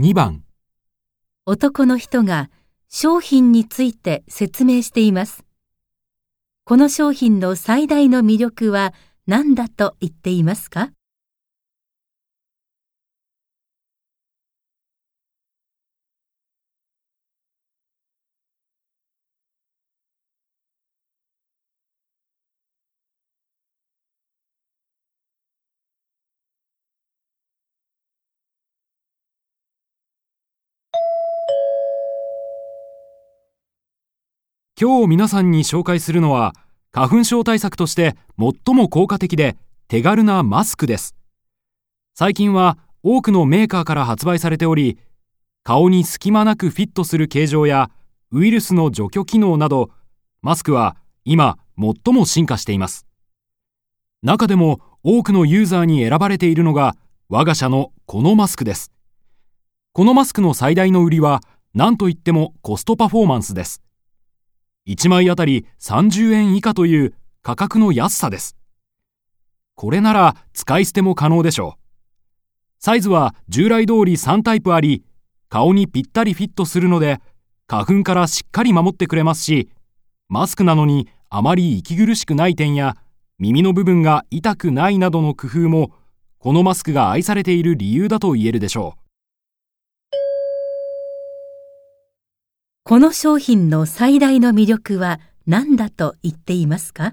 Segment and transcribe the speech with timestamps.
[0.00, 0.44] 2番
[1.44, 2.50] 男の人が
[2.88, 5.44] 商品について説明しています。
[6.62, 8.94] この商品の最大の魅力は
[9.26, 10.92] 何だと言っていますか？
[34.80, 36.54] 今日皆さんに紹介するのは
[36.92, 39.56] 花粉症対策として最も効果的で
[39.88, 41.16] 手軽なマスクです。
[42.14, 44.96] 最近は多くのメーカーから発売されており
[45.64, 47.90] 顔に隙間なくフィットする形状や
[48.30, 49.90] ウイルスの除去機能など
[50.42, 53.04] マスクは今最も進化しています。
[54.22, 56.94] 中でも多くのユーザーに選ばれているのが
[57.28, 58.92] 我が社のこのマスクです。
[59.92, 61.40] このマスクの最大の売りは
[61.74, 63.82] 何といってもコストパフォーマンスです。
[64.88, 68.56] 1枚あたり30円以下という価格の安さです。
[69.74, 71.80] これなら使い捨ても可能でしょう。
[72.80, 75.04] サイズは従来通り3タイプあり、
[75.48, 77.20] 顔にぴったりフィットするので、
[77.66, 79.68] 花粉からしっかり守ってくれますし、
[80.28, 82.96] マスクなのにあまり息苦しくない点や、
[83.38, 85.92] 耳の部分が痛くないなどの工夫も、
[86.38, 89.07] このマスクが愛されている理由だと言えるでしょう。
[92.88, 97.12] この商品の最大の魅力は何だと言っていますか？